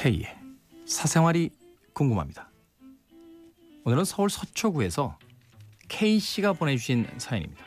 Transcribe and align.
K의 0.00 0.24
사생활이 0.86 1.50
궁금합니다. 1.92 2.50
오늘은 3.84 4.06
서울 4.06 4.30
서초구에서 4.30 5.18
K씨가 5.88 6.54
보내주신 6.54 7.06
사연입니다. 7.18 7.62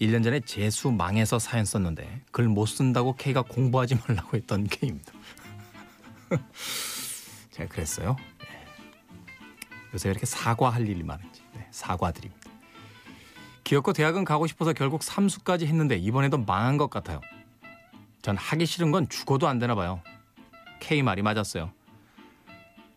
1년 0.00 0.24
전에 0.24 0.40
재수 0.40 0.90
망해서 0.90 1.38
사연 1.38 1.64
썼는데 1.64 2.22
글 2.32 2.48
못 2.48 2.66
쓴다고 2.66 3.14
K가 3.14 3.42
공부하지 3.42 3.94
말라고 4.08 4.36
했던 4.36 4.64
K입니다. 4.64 5.12
제가 7.52 7.68
그랬어요. 7.68 8.16
네. 8.40 8.66
요새 9.94 10.10
이렇게 10.10 10.26
사과할 10.26 10.88
일이 10.88 11.04
많은지 11.04 11.42
네, 11.54 11.64
사과드립니다. 11.70 12.50
기어코 13.62 13.92
대학은 13.92 14.24
가고 14.24 14.48
싶어서 14.48 14.72
결국 14.72 15.04
삼수까지 15.04 15.68
했는데 15.68 15.96
이번에도 15.96 16.38
망한 16.38 16.76
것 16.76 16.90
같아요. 16.90 17.20
전 18.20 18.36
하기 18.36 18.66
싫은 18.66 18.90
건 18.90 19.08
죽어도 19.08 19.46
안 19.46 19.60
되나 19.60 19.76
봐요. 19.76 20.02
K 20.80 21.02
말이 21.02 21.22
맞았어요. 21.22 21.70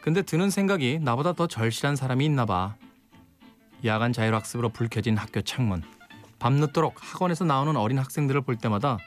근데 0.02 0.22
드는 0.22 0.50
생각이 0.50 1.00
나보다 1.02 1.34
더 1.34 1.48
절실한 1.48 1.96
사람이 1.96 2.26
있나 2.26 2.46
봐. 2.46 2.76
야간 3.86 4.12
자율학습으로 4.12 4.70
불 4.70 4.90
켜진 4.90 5.18
학교 5.18 5.42
창문. 5.42 5.84
밤늦도록 6.40 6.96
학원에서 6.98 7.46
나오는 7.46 7.76
어린 7.78 8.00
학생들을 8.00 8.42
볼 8.42 8.58
때마다 8.58 8.98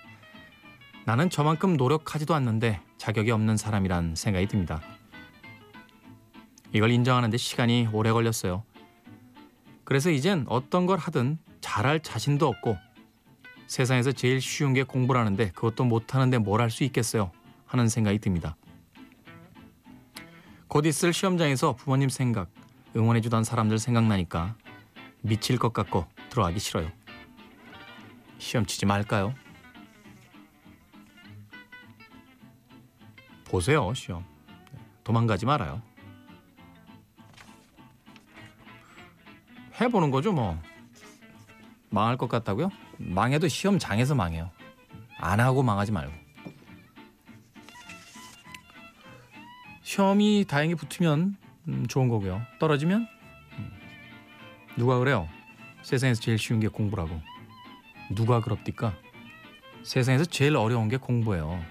나는 1.04 1.28
저만큼 1.28 1.76
노력하지도 1.76 2.34
않는데 2.34 2.80
자격이 2.98 3.30
없는 3.30 3.56
사람이란 3.56 4.14
생각이 4.14 4.46
듭니다. 4.48 4.80
이걸 6.72 6.90
인정하는데 6.90 7.36
시간이 7.36 7.88
오래 7.92 8.10
걸렸어요. 8.10 8.64
그래서 9.84 10.10
이젠 10.10 10.46
어떤 10.48 10.86
걸 10.86 10.98
하든 10.98 11.38
잘할 11.60 12.00
자신도 12.00 12.46
없고 12.48 12.76
세상에서 13.66 14.12
제일 14.12 14.40
쉬운 14.40 14.72
게 14.72 14.82
공부라는데 14.82 15.50
그것도 15.50 15.84
못하는데 15.84 16.38
뭘 16.38 16.60
할 16.60 16.70
수 16.70 16.84
있겠어요 16.84 17.30
하는 17.66 17.88
생각이 17.88 18.18
듭니다. 18.18 18.56
곧 20.76 20.84
있을 20.84 21.14
시험장에서 21.14 21.72
부모님 21.72 22.10
생각, 22.10 22.50
응원해주던 22.94 23.44
사람들 23.44 23.78
생각나니까 23.78 24.56
미칠 25.22 25.58
것 25.58 25.72
같고 25.72 26.04
들어가기 26.28 26.58
싫어요. 26.58 26.92
시험 28.36 28.66
치지 28.66 28.84
말까요? 28.84 29.32
보세요, 33.46 33.94
시험. 33.94 34.22
도망가지 35.02 35.46
말아요. 35.46 35.80
해보는 39.80 40.10
거죠, 40.10 40.30
뭐. 40.30 40.60
망할 41.88 42.18
것 42.18 42.28
같다고요? 42.28 42.68
망해도 42.98 43.48
시험장에서 43.48 44.14
망해요. 44.14 44.50
안 45.16 45.40
하고 45.40 45.62
망하지 45.62 45.92
말고. 45.92 46.25
시험이 49.96 50.44
다행히 50.46 50.74
붙으면 50.74 51.36
음, 51.68 51.86
좋은 51.86 52.08
거고요. 52.08 52.42
떨어지면 52.60 53.08
음, 53.58 53.70
누가 54.76 54.98
그래요? 54.98 55.26
세상에서 55.82 56.20
제일 56.20 56.36
쉬운 56.36 56.60
게 56.60 56.68
공부라고. 56.68 57.18
누가 58.14 58.42
그럽니까? 58.42 58.94
세상에서 59.84 60.26
제일 60.26 60.54
어려운 60.56 60.90
게 60.90 60.98
공부예요. 60.98 61.64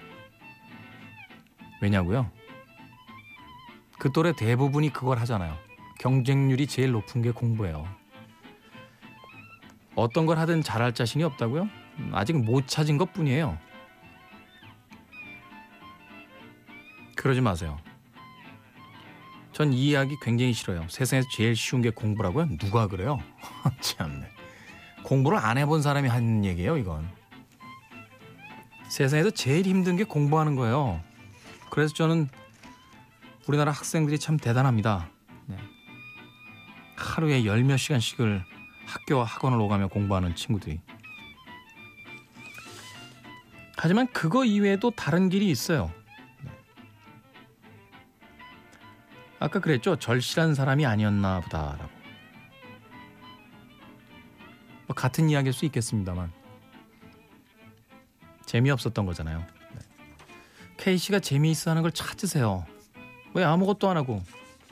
왜냐고요? 1.80 2.28
그 3.96 4.10
또래 4.10 4.32
대부분이 4.34 4.92
그걸 4.92 5.20
하잖아요. 5.20 5.56
경쟁률이 6.00 6.66
제일 6.66 6.90
높은 6.90 7.22
게 7.22 7.30
공부예요. 7.30 7.86
어떤 9.94 10.26
걸 10.26 10.38
하든 10.38 10.62
잘할 10.62 10.94
자신이 10.94 11.22
없다고요? 11.22 11.68
음, 11.98 12.10
아직 12.12 12.36
못 12.36 12.66
찾은 12.66 12.98
것 12.98 13.12
뿐이에요. 13.12 13.56
그러지 17.14 17.40
마세요. 17.40 17.78
전 19.56 19.72
이 19.72 19.88
이야기 19.88 20.16
굉장히 20.20 20.52
싫어요. 20.52 20.86
세상에서 20.90 21.26
제일 21.32 21.56
쉬운 21.56 21.80
게 21.80 21.88
공부라고요? 21.88 22.58
누가 22.58 22.86
그래요? 22.88 23.18
참네. 23.80 24.30
공부를 25.02 25.38
안 25.38 25.56
해본 25.56 25.80
사람이 25.80 26.08
하는 26.08 26.44
얘기예요, 26.44 26.76
이건. 26.76 27.08
세상에서 28.90 29.30
제일 29.30 29.64
힘든 29.64 29.96
게 29.96 30.04
공부하는 30.04 30.56
거예요. 30.56 31.00
그래서 31.70 31.94
저는 31.94 32.28
우리나라 33.48 33.72
학생들이 33.72 34.18
참 34.18 34.36
대단합니다. 34.36 35.08
네. 35.46 35.56
하루에 36.98 37.46
열 37.46 37.64
몇 37.64 37.78
시간씩을 37.78 38.44
학교와 38.86 39.24
학원을 39.24 39.58
오가며 39.58 39.88
공부하는 39.88 40.34
친구들이. 40.36 40.80
하지만 43.78 44.06
그거 44.08 44.44
이외에도 44.44 44.90
다른 44.90 45.30
길이 45.30 45.48
있어요. 45.48 45.90
아까 49.38 49.60
그랬죠. 49.60 49.96
절실한 49.96 50.54
사람이 50.54 50.86
아니었나 50.86 51.40
보다라고. 51.40 51.90
뭐 54.86 54.94
같은 54.94 55.28
이야기일 55.28 55.52
수 55.52 55.64
있겠습니다만 55.66 56.32
재미없었던 58.46 59.04
거잖아요. 59.04 59.40
네. 59.40 59.78
K 60.76 60.96
씨가 60.96 61.18
재미있어 61.20 61.70
하는 61.70 61.82
걸 61.82 61.90
찾으세요. 61.90 62.64
왜 63.34 63.44
아무것도 63.44 63.88
안 63.90 63.96
하고 63.96 64.22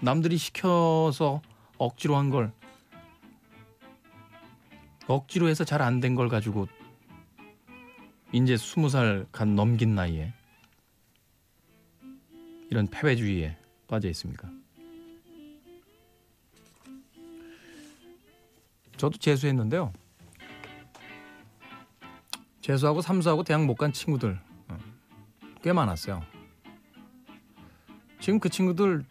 남들이 0.01 0.37
시켜서 0.39 1.43
억지로 1.79 2.17
한 2.17 2.31
걸 2.31 2.53
억지로 5.07 5.49
해서 5.49 5.65
잘 5.65 5.83
안 5.83 6.01
된 6.01 6.15
걸 6.15 6.29
가지고 6.29 6.67
이제 8.33 8.57
스무 8.57 8.89
살 8.89 9.27
간 9.33 9.55
넘긴 9.55 9.95
나이에 9.95 10.33
이런 12.71 12.87
패배주의에 12.87 13.59
빠져 13.95 14.09
있습니까? 14.09 14.51
저도 18.97 19.19
재수했는데요. 19.19 19.93
재수하고 22.61 23.01
삼수하고 23.03 23.45
대학 23.45 23.65
못 23.65 23.77
간 23.77 23.93
친구들 23.93 24.41
어, 24.69 24.79
꽤 25.63 25.73
많았어요. 25.73 26.25
지금 28.21 28.41
그 28.41 28.49
친구들 28.49 29.05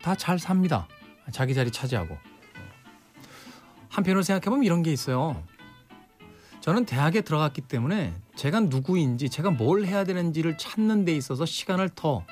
다 0.00 0.14
잘 0.14 0.38
삽니다. 0.38 0.86
자기 1.32 1.52
자리 1.54 1.70
차지하고. 1.72 2.16
한편으로 3.88 4.22
생각해보면 4.22 4.62
이런 4.64 4.82
게 4.84 4.92
있어요. 4.92 5.42
저는 6.60 6.84
대학에 6.84 7.22
들어갔기 7.22 7.62
때문에 7.62 8.14
제가 8.36 8.60
누구인지 8.60 9.30
제가 9.30 9.50
뭘 9.50 9.84
해야 9.84 10.04
되는지를 10.04 10.58
찾는 10.58 11.04
데 11.04 11.16
있어서 11.16 11.44
시간을 11.44 11.88
더 11.96 12.24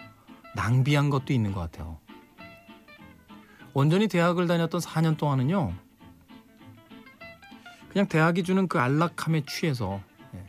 낭비한 0.54 1.10
것도 1.10 1.32
있는 1.32 1.52
것 1.52 1.60
같아요. 1.60 1.98
온전히 3.72 4.08
대학을 4.08 4.46
다녔던 4.46 4.80
4년 4.80 5.16
동안은요. 5.16 5.72
그냥 7.90 8.06
대학이 8.08 8.42
주는 8.42 8.68
그 8.68 8.78
안락함에 8.78 9.44
취해서 9.46 10.00
예. 10.34 10.44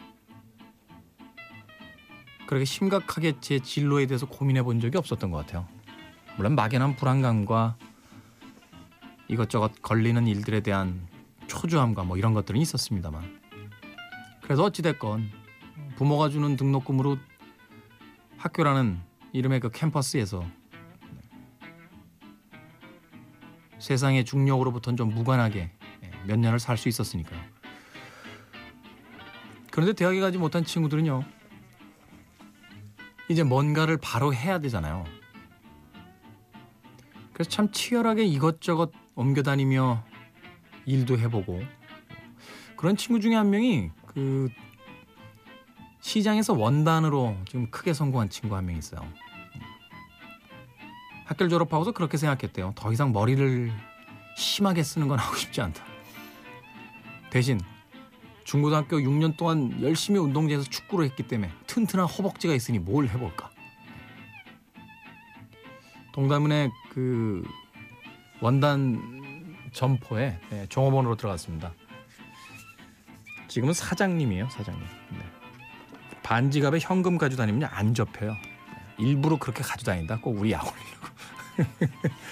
그렇게 2.45 2.65
심각하게 2.65 3.39
제 3.41 3.59
진로에 3.59 4.05
대해서 4.05 4.25
고민해 4.27 4.63
본 4.63 4.79
적이 4.79 4.97
없었던 4.97 5.31
것 5.31 5.37
같아요. 5.37 5.67
물론 6.37 6.55
막연한 6.55 6.95
불안감과 6.95 7.77
이것저것 9.27 9.81
걸리는 9.81 10.27
일들에 10.27 10.59
대한 10.61 11.07
초조함과 11.47 12.03
뭐 12.03 12.17
이런 12.17 12.33
것들은 12.33 12.59
있었습니다만 12.61 13.39
그래서 14.41 14.63
어찌됐건 14.63 15.29
부모가 15.95 16.29
주는 16.29 16.55
등록금으로 16.55 17.17
학교라는 18.37 18.99
이름의 19.33 19.59
그 19.59 19.69
캠퍼스에서 19.69 20.45
세상의 23.79 24.25
중력으로부터는 24.25 24.97
좀 24.97 25.09
무관하게 25.09 25.71
몇 26.27 26.37
년을 26.37 26.59
살 26.59 26.77
수 26.77 26.87
있었으니까요. 26.89 27.41
그런데 29.71 29.93
대학에 29.93 30.19
가지 30.19 30.37
못한 30.37 30.63
친구들은요. 30.63 31.23
이제 33.29 33.43
뭔가를 33.43 33.97
바로 33.97 34.33
해야 34.33 34.59
되잖아요. 34.59 35.05
그래서 37.33 37.49
참 37.49 37.71
치열하게 37.71 38.25
이것저것 38.25 38.91
옮겨 39.15 39.41
다니며 39.41 40.03
일도 40.85 41.17
해보고 41.17 41.63
그런 42.75 42.97
친구 42.97 43.19
중에 43.21 43.35
한 43.35 43.49
명이 43.49 43.91
그 44.05 44.49
시장에서 46.01 46.53
원단으로 46.53 47.37
좀 47.45 47.67
크게 47.69 47.93
성공한 47.93 48.29
친구 48.29 48.55
한 48.55 48.65
명 48.65 48.75
있어요. 48.77 49.01
학교를 51.25 51.49
졸업하고서 51.49 51.91
그렇게 51.93 52.17
생각했대요. 52.17 52.73
더 52.75 52.91
이상 52.91 53.13
머리를 53.13 53.71
심하게 54.35 54.83
쓰는 54.83 55.07
건 55.07 55.17
하고 55.19 55.35
싶지 55.37 55.61
않다. 55.61 55.83
대신 57.29 57.59
중고등학교 58.43 58.97
6년 58.97 59.37
동안 59.37 59.81
열심히 59.81 60.19
운동장에서 60.19 60.69
축구를 60.69 61.05
했기 61.05 61.23
때문에 61.23 61.51
튼튼한 61.67 62.05
허벅지가 62.07 62.53
있으니 62.53 62.79
뭘 62.79 63.07
해볼까. 63.07 63.49
동대문의 66.11 66.69
그 66.89 67.47
원단 68.41 69.61
점포에 69.71 70.37
네, 70.49 70.65
종업원으로 70.67 71.15
들어갔습니다. 71.15 71.71
지금은 73.47 73.73
사장님이에요, 73.73 74.49
사장님. 74.49 74.83
네. 75.11 75.40
반지갑에 76.23 76.79
현금 76.81 77.17
가지고 77.17 77.41
다니면 77.41 77.69
안 77.71 77.93
접혀요. 77.93 78.33
네, 78.33 78.39
일부러 78.97 79.37
그렇게 79.37 79.63
가져다닌다. 79.63 80.19
꼭 80.19 80.37
우리 80.39 80.51
약 80.51 80.63
올리려고. 80.65 81.07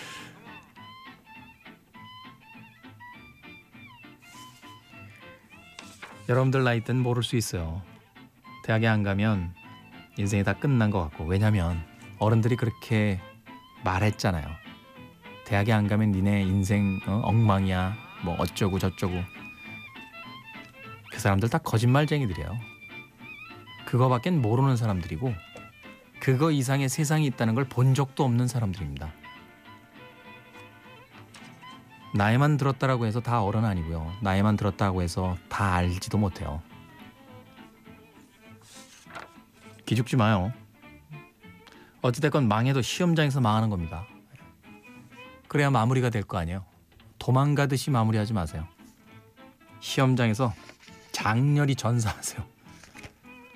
여러분들 6.30 6.64
나이 6.64 6.82
때는 6.82 7.02
모를 7.02 7.24
수 7.24 7.36
있어요. 7.36 7.82
대학에 8.64 8.88
안 8.88 9.02
가면 9.02 9.56
인생이 10.18 10.44
다 10.44 10.54
끝난 10.54 10.92
것 10.92 11.02
같고 11.02 11.26
왜냐면 11.26 11.84
어른들이 12.20 12.56
그렇게 12.56 13.20
말했잖아요. 13.84 14.48
대학에 15.46 15.74
안 15.74 15.88
가면 15.88 16.12
니네 16.12 16.44
인생 16.44 17.00
어, 17.08 17.22
엉망이야. 17.24 17.96
뭐 18.24 18.36
어쩌고 18.38 18.78
저쩌고. 18.78 19.14
그 21.12 21.20
사람들 21.20 21.50
다 21.50 21.58
거짓말쟁이들이에요. 21.58 22.79
그거밖엔 23.86 24.42
모르는 24.42 24.76
사람들이고 24.78 25.34
그거 26.20 26.52
이상의 26.52 26.90
세상이 26.90 27.26
있다는 27.28 27.56
걸 27.56 27.66
본 27.66 27.94
적도 27.94 28.24
없는 28.26 28.48
사람들입니다. 28.48 29.12
나이만 32.16 32.58
들었다라고 32.58 33.06
해서 33.06 33.20
다 33.22 33.44
어른 33.44 33.66
아니고요. 33.66 34.12
나이만 34.22 34.58
들었다고 34.58 35.02
해서 35.04 35.38
다 35.48 35.76
알지도 35.76 36.18
못해요. 36.18 36.62
기죽지 39.86 40.16
마요. 40.18 40.52
어찌됐건 42.02 42.48
망해도 42.48 42.82
시험장에서 42.82 43.42
망하는 43.42 43.70
겁니다. 43.70 44.06
그래야 45.48 45.70
마무리가 45.70 46.10
될 46.10 46.24
거 46.24 46.38
아니에요. 46.38 46.64
도망가듯이 47.20 47.92
마무리하지 47.92 48.34
마세요. 48.34 48.68
시험장에서 49.80 50.54
장렬히 51.12 51.76
전사하세요. 51.76 52.44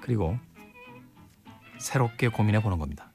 그리고 0.04 0.38
새롭게 1.80 2.28
고민해 2.28 2.62
보는 2.62 2.78
겁니다. 2.78 3.14